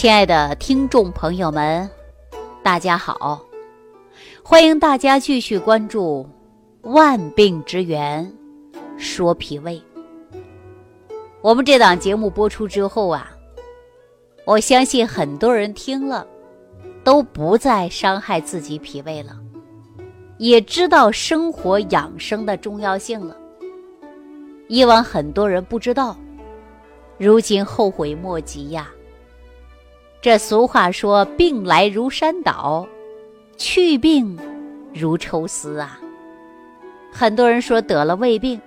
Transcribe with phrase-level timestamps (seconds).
[0.00, 1.86] 亲爱的听众朋友们，
[2.62, 3.38] 大家好！
[4.42, 6.26] 欢迎大家继续关注
[6.90, 8.32] 《万病之源
[8.96, 9.74] 说脾胃》。
[11.42, 13.30] 我们这档节目播出之后啊，
[14.46, 16.26] 我相信很多人听了
[17.04, 19.38] 都不再伤害自己脾胃了，
[20.38, 23.36] 也知道生活养生的重要性了。
[24.66, 26.16] 以往很多人不知道，
[27.18, 28.90] 如今后悔莫及呀。
[30.22, 32.86] 这俗话说：“病来如山倒，
[33.56, 34.38] 去病
[34.92, 35.98] 如抽丝啊。”
[37.10, 38.60] 很多人说得了胃病，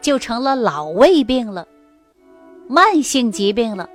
[0.00, 1.66] 就成了老胃病了，
[2.68, 3.88] 慢性疾病了。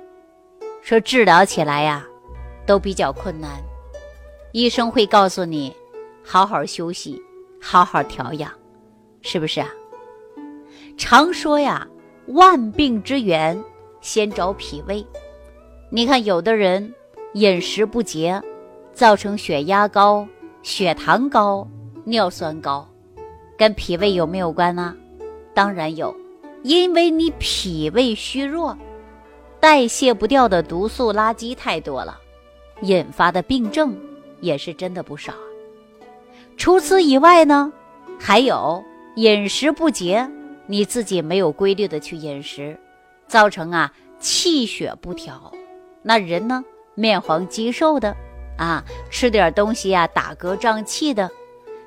[0.80, 2.06] 说治疗起来呀，
[2.64, 3.50] 都比较困难。
[4.52, 5.76] 医生会告诉你，
[6.24, 7.22] 好好休息，
[7.60, 8.50] 好好调养，
[9.20, 9.68] 是不是啊？
[10.96, 11.86] 常说呀，
[12.28, 13.62] 万病之源
[14.00, 15.06] 先找脾胃。
[15.90, 16.94] 你看，有的人
[17.32, 18.42] 饮食不节，
[18.92, 20.28] 造成血压高、
[20.62, 21.66] 血糖高、
[22.04, 22.86] 尿酸高，
[23.56, 24.94] 跟脾胃有没有关呢？
[25.54, 26.14] 当然有，
[26.62, 28.76] 因为你脾胃虚弱，
[29.58, 32.18] 代谢不掉的毒素垃圾太多了，
[32.82, 33.96] 引发的病症
[34.42, 35.32] 也是真的不少。
[36.58, 37.72] 除此以外呢，
[38.20, 38.84] 还有
[39.16, 40.28] 饮食不节，
[40.66, 42.78] 你自己没有规律的去饮食，
[43.26, 45.50] 造成啊气血不调。
[46.02, 48.16] 那人呢，面黄肌瘦的，
[48.56, 51.30] 啊，吃点东西呀，打嗝胀气的，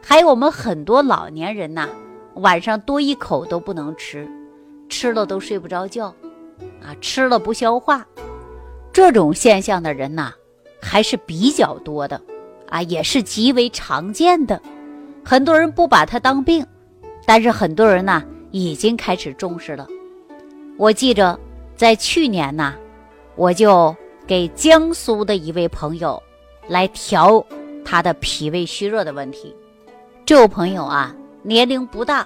[0.02, 1.88] 还有我们很多老年人呐，
[2.36, 4.28] 晚上多一口都不能吃，
[4.90, 6.08] 吃了都睡不着觉，
[6.84, 8.06] 啊，吃了不消化，
[8.94, 10.34] 这种现象的人呐，
[10.81, 12.22] 还是比较多的，
[12.70, 14.62] 啊，也是极为常见的，
[15.23, 16.66] 很多人不把它当病，
[17.25, 19.88] 但是很多人呢，已经开始重视了。
[20.78, 21.40] 我记着，
[21.75, 22.75] 在去年呐，
[23.36, 23.96] 我就。
[24.32, 26.24] 给江苏的一位朋友
[26.70, 27.46] 来调
[27.84, 29.53] 他的脾胃虚弱的问题。
[30.25, 32.25] 这位朋友啊，年龄不大，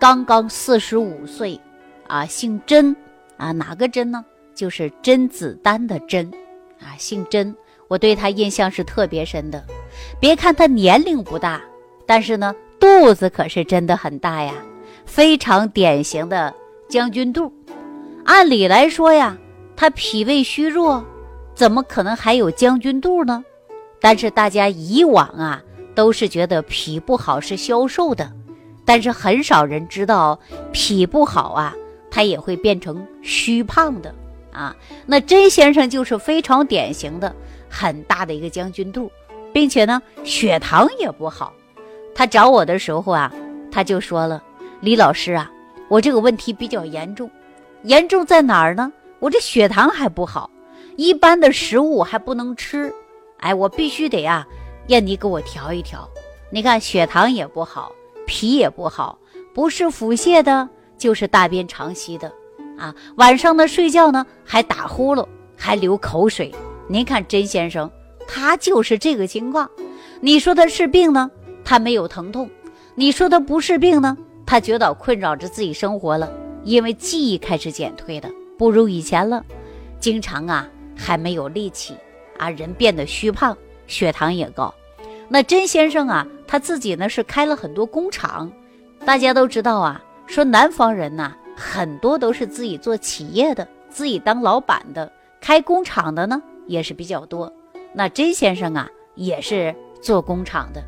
[0.00, 1.60] 刚刚四十五岁，
[2.06, 2.96] 啊，姓甄，
[3.36, 4.24] 啊，哪个甄呢？
[4.54, 6.26] 就是甄子丹的甄，
[6.80, 7.54] 啊，姓甄。
[7.86, 9.62] 我对他印象是特别深的。
[10.18, 11.60] 别看他年龄不大，
[12.06, 14.54] 但是呢，肚子可是真的很大呀，
[15.04, 16.54] 非常典型的
[16.88, 17.52] 将军肚。
[18.24, 19.36] 按理来说呀，
[19.76, 21.04] 他脾胃虚弱。
[21.56, 23.42] 怎么可能还有将军肚呢？
[23.98, 25.62] 但是大家以往啊
[25.94, 28.30] 都是觉得脾不好是消瘦的，
[28.84, 30.38] 但是很少人知道
[30.70, 31.74] 脾不好啊，
[32.10, 34.14] 它也会变成虚胖的
[34.52, 34.76] 啊。
[35.06, 37.34] 那甄先生就是非常典型的
[37.70, 39.10] 很大的一个将军肚，
[39.50, 41.54] 并且呢血糖也不好。
[42.14, 43.32] 他找我的时候啊，
[43.72, 44.42] 他就说了
[44.80, 45.50] ：“李老师啊，
[45.88, 47.30] 我这个问题比较严重，
[47.82, 48.92] 严重在哪儿呢？
[49.20, 50.50] 我这血糖还不好。”
[50.96, 52.92] 一般的食物还不能吃，
[53.38, 54.46] 哎，我必须得呀，
[54.88, 56.08] 让你给我调一调。
[56.50, 57.92] 你看血糖也不好，
[58.26, 59.18] 脾也不好，
[59.54, 62.32] 不是腹泻的，就是大便长稀的，
[62.78, 66.54] 啊，晚上呢睡觉呢还打呼噜，还流口水。
[66.88, 67.90] 您看甄先生，
[68.26, 69.68] 他就是这个情况。
[70.20, 71.30] 你说他是病呢，
[71.62, 72.46] 他没有疼痛；
[72.94, 76.32] 你说他不是病呢，他觉得困扰着自己生活了，
[76.64, 79.44] 因为记忆开始减退了，不如以前了，
[80.00, 80.66] 经常啊。
[80.96, 81.94] 还没有力气
[82.38, 84.74] 啊，人变得虚胖，血糖也高。
[85.28, 88.50] 那甄先生啊，他自己呢是开了很多工厂。
[89.04, 97.52] 大家都知道啊，说南方人呐，很多都是自己做企业的，自己当老板的，开工厂的呢也是比较多。
[97.92, 100.82] 那甄先生啊，也是做工厂的，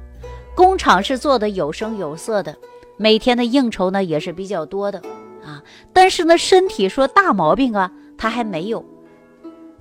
[0.54, 2.56] 工厂是做的有声有色的，
[2.96, 5.00] 每天的应酬呢也是比较多的
[5.44, 5.62] 啊。
[5.92, 8.84] 但是呢，身体说大毛病啊，他还没有。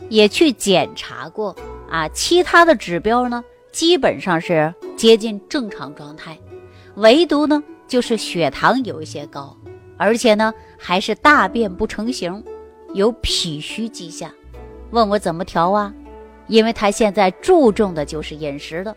[0.10, 1.56] 也去检查过
[1.90, 6.38] 啊，其他的指标呢，基本上是接近正常状态，
[6.96, 9.56] 唯独呢就是血糖有一些高，
[9.98, 12.44] 而且呢还是大便不成形，
[12.94, 14.32] 有脾虚迹象。
[14.92, 15.94] 问我怎么调啊？
[16.48, 18.96] 因为他现在注重的就是饮食了，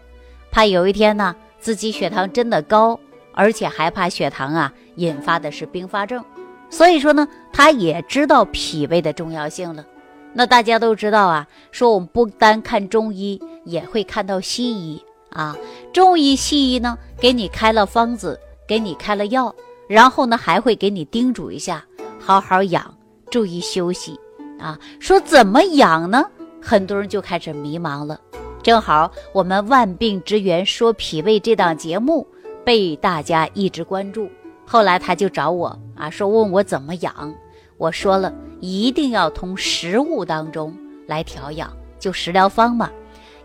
[0.53, 2.99] 怕有一天呢自己血糖真的高，
[3.33, 6.25] 而且还怕血糖啊引发的是并发症，
[6.71, 9.85] 所以说呢他也知道脾胃的重要性了。
[10.33, 15.57] 那大家都知道啊，说我们不单看中医，也会看到西医啊。
[15.93, 19.53] 中医、西医呢，给你开了方子，给你开了药，
[19.89, 21.85] 然后呢，还会给你叮嘱一下，
[22.21, 22.95] 好好养，
[23.29, 24.19] 注意休息
[24.59, 24.79] 啊。
[25.01, 26.25] 说怎么养呢？
[26.63, 28.21] 很多人就开始迷茫了。
[28.63, 32.27] 正好我们万病之源说脾胃这档节目
[32.63, 34.31] 被大家一直关注，
[34.65, 37.35] 后来他就找我啊，说问我怎么养。
[37.81, 38.31] 我说了，
[38.61, 42.91] 一定要从食物当中来调养，就食疗方嘛。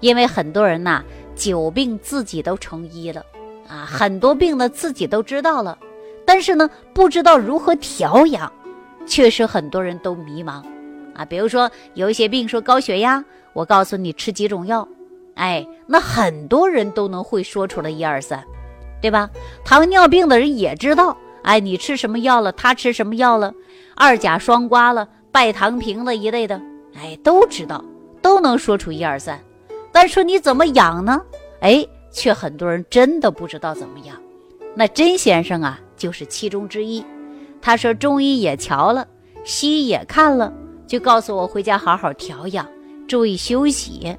[0.02, 1.02] 因为很多人呐，
[1.38, 3.26] 久病自己都成医了，
[3.66, 5.78] 啊，很多病呢自己都知道了，
[6.26, 8.52] 但是呢，不知道如何调养，
[9.08, 10.62] 确实很多人都迷茫，
[11.14, 13.24] 啊，比如说有一些病说高血压，
[13.54, 14.86] 我告诉你吃几种药，
[15.36, 18.44] 哎，那很多人都能会说出来一二三，
[19.02, 19.30] 对吧？
[19.64, 23.54] 糖尿病的人也知道，哎，你吃什么药了，他吃什么药了，
[23.96, 26.62] 二甲双胍了，拜糖平了一类的，
[26.96, 27.84] 哎，都知道，
[28.22, 29.42] 都能说出一二三。
[29.92, 31.22] 但说你怎么养呢？
[31.62, 34.16] 哎，却很多人真的不知道怎么养。
[34.76, 37.04] 那甄先生啊，就是其中之一。
[37.62, 39.08] 他说中医也瞧了，
[39.46, 40.54] 西医也看了，
[40.86, 42.68] 就告诉我回家好好调养，
[43.08, 44.16] 注意休息。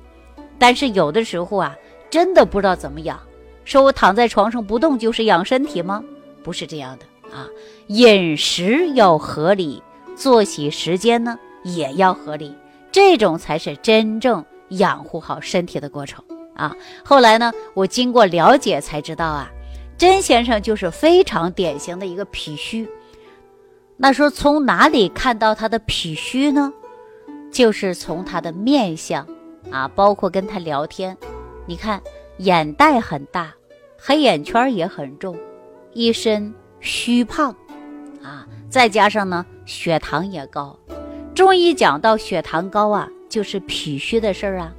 [0.58, 1.76] 但是有的时候啊，
[2.08, 3.20] 真的不知道怎么养。
[3.64, 6.02] 说我躺在床上不动就是养身体吗？
[6.43, 7.49] 不是这样的啊，
[7.88, 9.82] 饮食要合理，
[10.17, 12.55] 作息时间呢也要合理，
[12.90, 14.44] 这种才是真正。
[14.70, 16.25] 养护好身体的过程
[16.56, 16.75] 啊，
[17.05, 19.49] 后来呢，我经过了解才知道啊，
[19.96, 22.88] 甄先生就是非常典型的一个脾虚。
[23.96, 26.72] 那说从哪里看到他的脾虚呢？
[27.52, 29.25] 就是从他的面相
[29.70, 31.17] 啊，包括跟他聊天，
[31.64, 32.02] 你看
[32.38, 33.55] 眼袋很大，
[33.96, 35.38] 黑眼圈也很重，
[35.93, 37.55] 一身虚胖
[38.23, 40.78] 啊，再加上呢血糖也高。
[41.34, 43.08] 中医讲到血糖高啊。
[43.28, 44.73] 就是脾虚的事儿啊，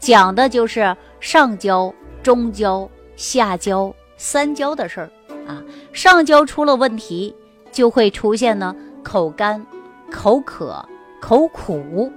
[0.00, 5.10] 讲的就是上焦、中焦、下焦三焦的事儿
[5.46, 5.62] 啊。
[5.92, 7.32] 上焦出了问题，
[7.70, 8.74] 就会出现呢
[9.04, 9.64] 口干、
[10.10, 10.84] 口渴、
[11.20, 12.10] 口苦，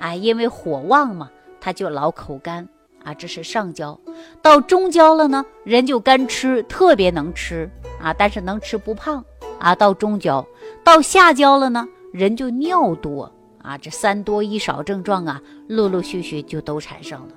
[0.00, 1.30] 哎，因为火旺嘛，
[1.60, 2.68] 他就老口干
[3.04, 3.14] 啊。
[3.14, 3.98] 这是上焦，
[4.42, 7.70] 到中焦了呢，人就干吃，特别能吃
[8.02, 9.24] 啊，但是能吃不胖
[9.58, 9.74] 啊。
[9.74, 10.46] 到中焦，
[10.82, 13.32] 到下焦了呢，人就尿多。
[13.62, 15.38] 啊，这三多一少症状啊，
[15.68, 17.28] 陆陆续续就都产生了。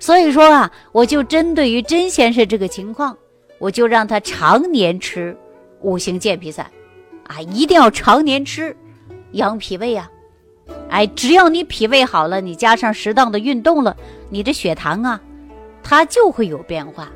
[0.00, 3.16] 所以说啊，我就针对于甄先生这个情况，
[3.58, 5.36] 我就让他常年吃
[5.80, 6.68] 五行健脾散，
[7.28, 8.76] 啊，一定要常年吃，
[9.32, 10.10] 养脾胃啊。
[10.88, 13.96] 哎，只要你脾胃好了，你加上适当的运动了，
[14.30, 15.20] 你的血糖啊，
[15.80, 17.08] 它就会有变化。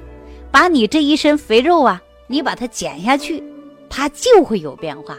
[0.52, 3.43] 把你这一身肥肉啊，你把它减下去，
[3.88, 5.17] 它就会有变化。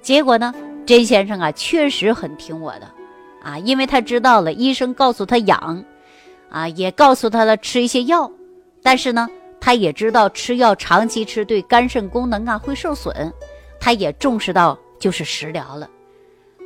[0.00, 0.54] 结果呢？
[0.86, 2.88] 甄先生啊，确实很听我的，
[3.42, 5.84] 啊，因为他知道了医生告诉他养，
[6.48, 8.30] 啊，也告诉他了吃一些药，
[8.84, 9.28] 但是呢，
[9.58, 13.32] 他也知道吃药长期吃对肝肾功能啊会受损，
[13.80, 15.90] 他也重视到就是食疗了。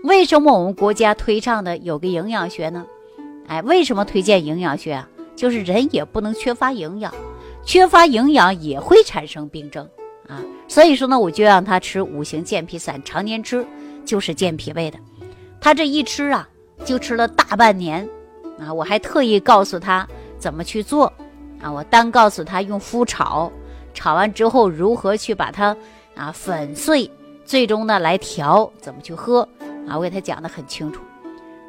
[0.05, 2.85] 为什么我们国家推倡的有个营养学呢？
[3.47, 5.09] 哎，为什么推荐营养学啊？
[5.35, 7.11] 就是人也不能缺乏营养，
[7.65, 9.89] 缺乏营养也会产生病症
[10.29, 10.41] 啊。
[10.69, 13.67] 所以说呢，我就让他吃五行健脾散，常年吃。
[14.03, 14.99] 就是健脾胃的，
[15.61, 16.49] 他这一吃啊，
[16.85, 18.09] 就吃了大半年，
[18.59, 20.09] 啊，我还特意告诉他
[20.39, 21.12] 怎么去做，
[21.61, 23.53] 啊，我单告诉他用麸炒，
[23.95, 25.77] 炒完之后如何去把它
[26.17, 27.09] 啊粉碎，
[27.45, 29.47] 最终呢来调怎么去喝，
[29.87, 31.03] 啊，我给他讲的很清楚，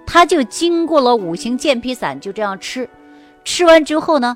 [0.07, 2.89] 他就经过了五行健脾散，就这样吃，
[3.43, 4.35] 吃完之后呢，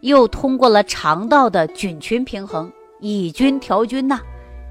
[0.00, 2.70] 又通过了肠道的菌群平衡，
[3.00, 4.20] 以菌调菌呐，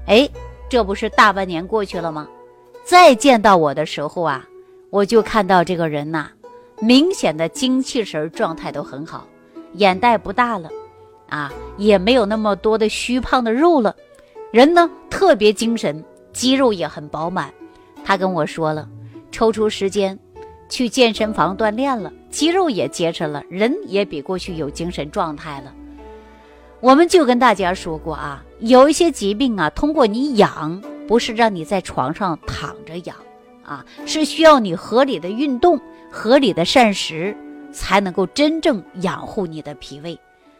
[0.06, 0.28] 哎，
[0.68, 2.28] 这不是大半年过去了吗？
[2.84, 4.46] 再见到我的时候啊，
[4.90, 6.28] 我就看到这个人呐，
[6.80, 9.26] 明显的精气神状态都很好，
[9.74, 10.70] 眼袋不大了，
[11.28, 13.94] 啊，也没有那么多的虚胖的肉了，
[14.52, 16.02] 人呢特别精神，
[16.32, 17.52] 肌肉也很饱满。
[18.04, 18.88] 他跟我说了，
[19.32, 20.16] 抽出时间
[20.68, 25.74] 去健身房锻炼了，肌肉也结实了，人也比过去有精神状态了。
[26.80, 30.82] 我们就跟大家说过啊，有一些疾病啊，通过你养。
[31.06, 33.16] 不是让你在床上躺着养，
[33.62, 35.80] 啊，是需要你合理的运动、
[36.10, 37.36] 合理的膳食，
[37.70, 40.18] 才能够真正养护你的脾胃。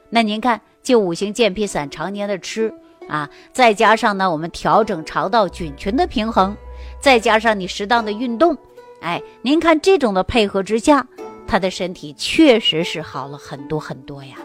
[0.08, 2.72] 那您看，就五行健脾散常年的吃
[3.08, 6.56] 啊，再加上呢，我们调整肠道菌群的平衡，
[7.00, 8.56] 再加上你适当的运动，
[9.00, 11.06] 哎，您看这种的配合之下，
[11.46, 14.36] 他的身体确实是好了很多很多呀。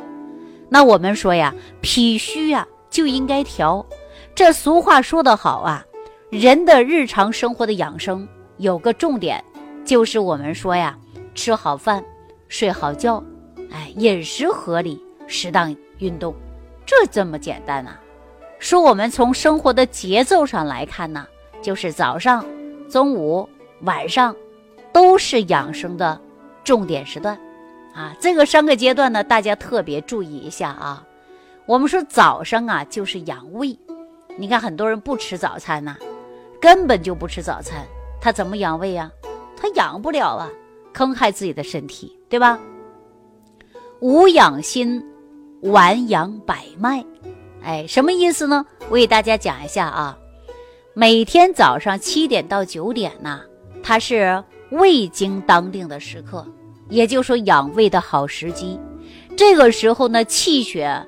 [0.70, 3.86] 那我们说呀，脾虚呀就应该调。
[4.34, 5.84] 这俗话说得好啊。
[6.30, 8.26] 人的日常生活的养生
[8.58, 9.44] 有个重点，
[9.84, 10.98] 就是我们说呀，
[11.36, 12.02] 吃好饭，
[12.48, 13.22] 睡好觉，
[13.70, 16.34] 哎，饮食合理，适当运动，
[16.86, 18.00] 这这么简单啊。
[18.60, 21.28] 说我们从生活的节奏上来看呢，
[21.62, 22.46] 就是早上、
[22.90, 23.50] 中午、
[23.84, 24.36] 晚上，
[24.92, 26.20] 都是养生的
[26.64, 27.40] 重点时段，
[27.94, 31.06] 啊，这个三个阶段呢，大家特别注意一下啊。
[31.66, 33.78] 我们说早上啊，就是养胃，
[34.38, 35.96] 你看很多人不吃早餐呐。
[36.60, 37.84] 根本就不吃早餐，
[38.22, 39.12] 他怎么养胃呀？
[39.58, 40.48] 他养不了啊！
[40.94, 42.60] 坑害自己的身体，对吧？
[44.00, 45.04] 无养心，
[45.62, 47.04] 顽养百脉。
[47.64, 48.64] 哎，什么意思呢？
[48.90, 50.16] 我给大家讲一下啊。
[50.94, 53.42] 每天早上七点到九点呢，
[53.84, 56.46] 它是胃经当令的时刻，
[56.90, 58.80] 也就是说养胃的好时机。
[59.36, 61.06] 这个时候呢，气血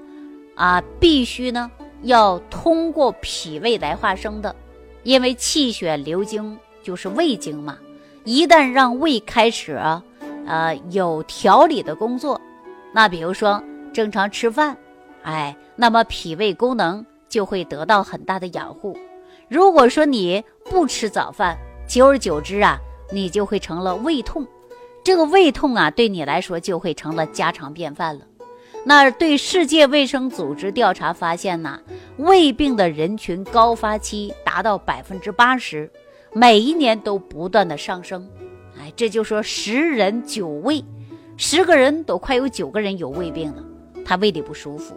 [0.56, 1.70] 啊，必须呢
[2.02, 4.56] 要通过脾胃来化生的，
[5.04, 7.78] 因为气血流经就是胃经嘛。
[8.24, 9.78] 一旦让胃开始
[10.46, 12.40] 呃有条理的工作，
[12.94, 13.62] 那比如说
[13.94, 14.78] 正常吃饭，
[15.24, 18.98] 哎，那么脾胃功能就会得到很大的养护。
[19.50, 21.58] 如果说你不吃早饭，
[21.94, 22.80] 久而久之啊，
[23.12, 24.48] 你就会成了胃痛。
[25.04, 28.26] 这个胃痛啊，对你来说就会成了家常便饭了。
[28.84, 31.80] 那对世界卫生组织调查发现呢，
[32.18, 35.88] 胃病的人群高发期达到百分之八十，
[36.34, 38.28] 每一年都不断的上升。
[38.80, 40.84] 哎，这就说十人九胃，
[41.38, 43.64] 十个人都快有九个人有胃病了，
[44.04, 44.96] 他胃里不舒服。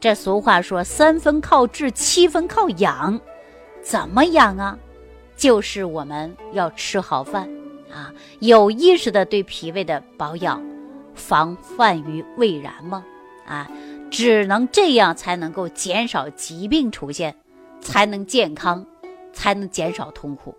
[0.00, 3.20] 这俗话说三分靠治，七分靠养。
[3.82, 4.78] 怎么养啊？
[5.40, 7.48] 就是我们要吃好饭
[7.90, 10.62] 啊，有意识的对脾胃的保养，
[11.14, 13.02] 防范于未然嘛。
[13.46, 13.66] 啊，
[14.10, 17.34] 只能这样才能够减少疾病出现，
[17.80, 18.84] 才能健康，
[19.32, 20.54] 才能减少痛苦。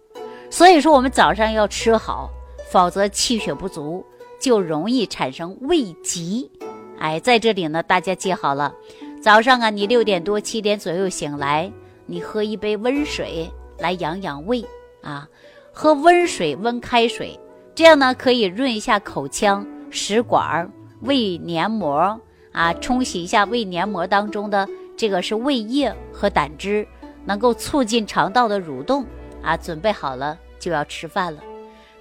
[0.50, 2.28] 所以说，我们早上要吃好，
[2.72, 4.04] 否则气血不足
[4.40, 6.50] 就容易产生胃疾。
[6.98, 8.74] 哎，在这里呢，大家记好了，
[9.22, 11.72] 早上啊，你六点多七点左右醒来。
[12.08, 13.48] 你喝一杯温水
[13.82, 14.64] 来养养胃
[15.02, 15.28] 啊，
[15.74, 17.38] 喝温水、温开水，
[17.76, 20.72] 这样呢可以润一下口腔、食管、
[21.02, 22.22] 胃黏膜
[22.54, 26.88] 啊，冲洗一下胃黏膜当中的这个是胃液和胆汁，
[27.26, 29.06] 能够促进肠道的蠕动
[29.42, 29.58] 啊。
[29.58, 31.42] 准备好了就要吃饭了，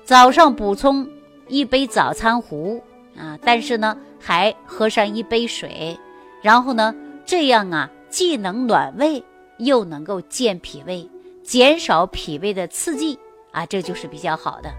[0.05, 1.09] 早上补充
[1.49, 2.83] 一杯早餐壶
[3.17, 5.99] 啊，但是呢还喝上一杯水，
[6.43, 6.95] 然后呢
[7.25, 9.25] 这样啊既能暖胃。
[9.63, 11.07] 又能够健脾胃，
[11.51, 13.19] 减少脾胃的刺激
[13.51, 14.71] 啊，这就是比较好的。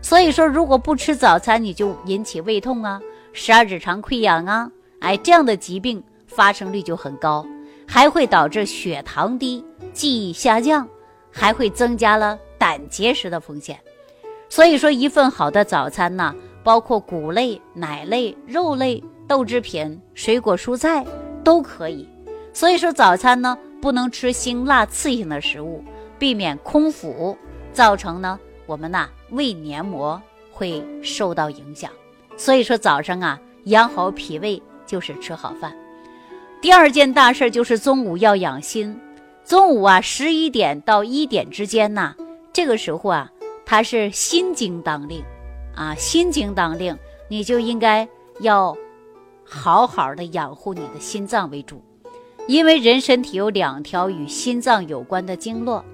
[0.00, 2.98] 所以说，如果不吃早餐，你就引起胃痛啊、
[3.34, 7.46] 十二指肠溃疡啊，哎，这样的疾病发生率就很高，
[7.86, 9.62] 还会导致血糖低、
[9.92, 10.88] 记忆下降，
[11.30, 13.78] 还会增加了胆结石的风险。
[14.48, 21.04] 所以说，一份好的早餐呢，包括谷类、奶类、肉类、豆制品、水果、蔬菜
[21.44, 22.08] 都可以。
[22.54, 23.58] 所以说，早餐呢。
[23.84, 25.84] 不能吃辛辣刺激性的食物，
[26.24, 27.36] 避免空腹，
[27.74, 30.18] 造成呢我们呐胃黏膜
[30.50, 31.90] 会受到影响。
[32.34, 35.76] 所以说早上啊养好脾胃就是吃好饭。
[36.62, 38.98] 第二件大事就是中午要养心。
[39.44, 42.16] 中午啊十一点到一点之间呢，
[42.54, 43.30] 这个时候啊
[43.66, 45.22] 它是心经当令，
[45.74, 46.96] 啊心经当令，
[47.28, 48.08] 你就应该
[48.40, 48.74] 要
[49.44, 51.84] 好好的养护你的心脏为主。
[52.46, 55.84] 因为人身体有两条与心脏有关的经络，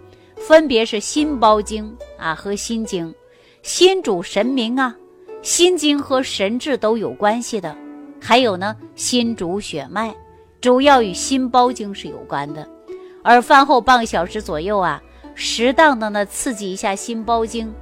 [0.41, 3.15] 分别是心包经啊和心经。
[3.63, 4.97] 心主神明啊，
[5.43, 7.77] 心经和神志都有关系的。
[8.21, 10.15] 还有呢，心主血脉，
[10.61, 12.69] 主要与心包经是有关的。
[13.23, 15.03] 而饭后半个小时左右啊，
[15.35, 17.73] 适当的呢刺激一下心包经，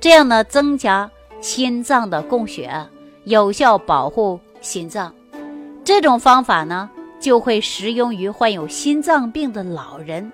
[0.00, 1.10] 这样呢增加
[1.40, 2.70] 心脏的供血，
[3.24, 5.14] 有效保护心脏。
[5.84, 6.90] 这种方法呢。
[7.20, 10.30] 就会适用于患有心脏病的老人，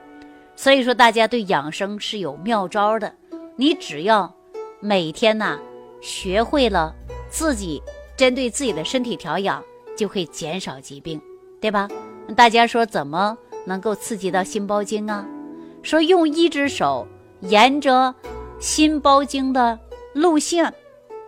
[0.56, 3.12] 所以说大家对养生是有妙招的。
[3.56, 4.32] 你只要
[4.80, 5.58] 每天呐
[6.00, 6.94] 学会了
[7.30, 7.82] 自己
[8.16, 9.62] 针对自己的身体调养，
[9.96, 11.20] 就会减少疾病，
[11.60, 11.88] 对吧？
[12.36, 15.26] 大家说怎么能够刺激到心包经啊？
[15.82, 17.06] 说用一只手
[17.40, 18.14] 沿着
[18.58, 19.78] 心包经的
[20.14, 20.72] 路线，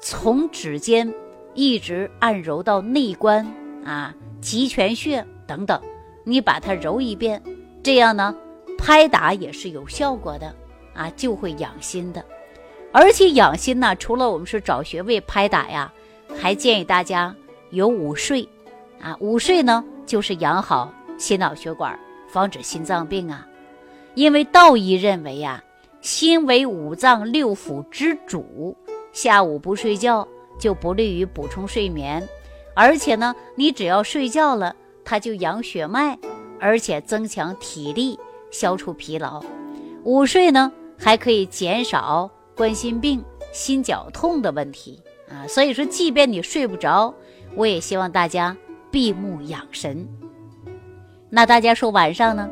[0.00, 1.12] 从指尖
[1.54, 3.46] 一直按揉到内关
[3.84, 5.24] 啊，极泉穴。
[5.46, 5.80] 等等，
[6.24, 7.40] 你把它揉一遍，
[7.80, 8.34] 这样呢，
[8.86, 10.54] 拍打也是有效果的
[10.94, 12.24] 啊，就会养心的。
[12.92, 15.92] 而且养心呢，除了我们是找穴位拍打呀，
[16.38, 17.34] 还建议大家
[17.70, 18.48] 有午睡
[19.00, 19.16] 啊。
[19.18, 23.44] 午睡呢，就是养好心脑血管，防止心脏病啊。
[24.14, 25.60] 因为道医认为呀，
[26.00, 28.76] 心为五脏六腑之主，
[29.10, 30.26] 下午不睡觉
[30.60, 32.26] 就不利于补充睡眠，
[32.72, 34.76] 而且呢，你只要睡觉了。
[35.04, 36.16] 它就养血脉，
[36.60, 38.18] 而且增强体力，
[38.58, 39.42] 消除疲劳。
[40.02, 43.22] 午睡呢，还可以减少冠心病、
[43.52, 44.98] 心绞痛的问题
[45.28, 45.46] 啊。
[45.46, 47.12] 所以说，即便你睡不着，
[47.54, 48.56] 我也希望大家
[48.90, 50.08] 闭目养神。
[51.28, 52.48] 那大家说晚上呢？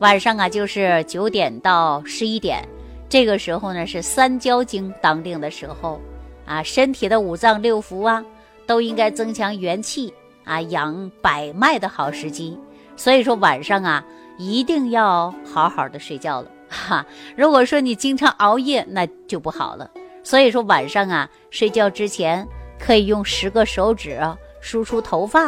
[0.00, 2.66] 晚上啊，就是九点到十一点，
[3.08, 6.00] 这个时候呢是三焦经当令的时候
[6.44, 8.24] 啊，身体的五脏六腑啊，
[8.66, 12.58] 都应该增强元气啊，养百脉的好时机。
[12.96, 14.04] 所以说晚上啊，
[14.36, 17.04] 一定要好好的睡觉了哈。
[17.36, 19.90] 如果说你经常熬夜，那就不好了。
[20.22, 22.46] 所以说晚上啊，睡觉之前
[22.78, 24.18] 可以用十个手指
[24.60, 25.46] 梳梳头发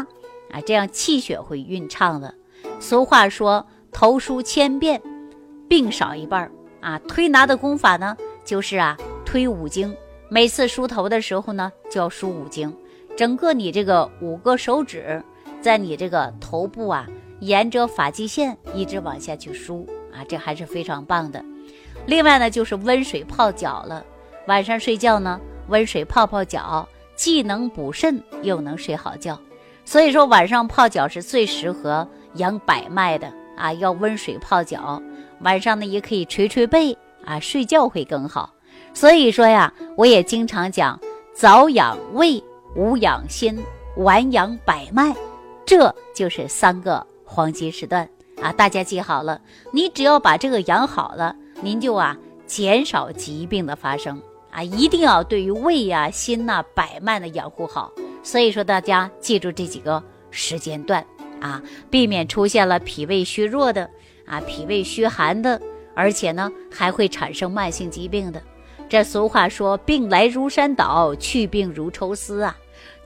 [0.50, 2.35] 啊，这样气血会运畅的。
[2.78, 5.00] 俗话说，头梳千遍，
[5.69, 6.50] 病少一半
[6.81, 6.99] 啊。
[7.09, 9.97] 推拿的功法呢，就是啊，推五经。
[10.28, 12.75] 每次梳头的时候呢，就要梳五经，
[13.16, 15.23] 整个你这个五个手指，
[15.61, 17.07] 在你这个头部啊，
[17.40, 21.45] 沿着发际线一直往下去梳啊，这还是非常棒的。
[22.07, 24.05] 另外呢，就是温水泡脚了。
[24.47, 29.38] 晚上睡觉呢，温水泡泡脚，既能补肾，又能睡好觉。
[29.85, 35.02] 所以说晚上泡脚是最适合养百脉的啊，要温水泡脚。
[35.40, 38.52] 晚上呢，也可以捶捶背啊，睡觉会更好。
[38.95, 40.99] 所以说呀，我也经常讲，
[41.35, 42.43] 早养胃，
[42.75, 43.59] 午养心，
[43.97, 45.14] 晚养百脉，
[45.64, 48.09] 这就是三个黄金时段
[48.40, 48.52] 啊！
[48.52, 49.40] 大家记好了，
[49.73, 52.16] 你只要把这个养好了，您就啊
[52.47, 54.62] 减少疾病的发生啊！
[54.62, 57.92] 一定要对于胃呀、心呐、百脉的养护好。
[58.23, 61.04] 所以说，大家记住这几个时间段
[61.40, 63.90] 啊，避免出现了脾胃虚弱的
[64.25, 65.61] 啊、脾胃虚寒的，
[65.95, 68.42] 而且呢还会产生慢性疾病的。
[68.88, 72.56] 这俗话说：“病来如山倒，去病如抽丝啊！”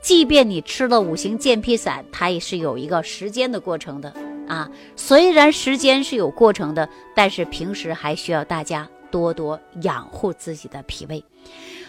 [0.01, 4.11] 即便你吃了五行健脾散，它也是有一个时间的过程的
[4.47, 4.69] 啊。
[4.95, 11.23] 虽然时间是有过程的，但是平时还需要大家多多养护自己的脾胃。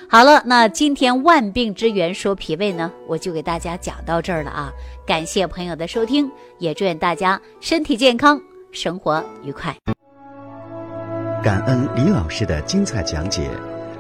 [0.08, 4.70] 好了，那今天万病之源说脾胃呢，我就给大家讲到这儿了啊！
[5.06, 8.38] 感谢朋友的收听，也祝愿大家身体健康，
[8.72, 9.74] 生活愉快。
[11.42, 13.50] 感恩李老师的精彩讲解。